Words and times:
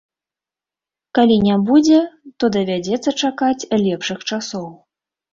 Калі 1.17 1.35
не 1.47 1.57
будзе, 1.67 1.99
то 2.43 2.49
давядзецца 2.55 3.13
чакаць 3.25 3.67
лепшых 3.83 4.23
часоў. 4.31 4.65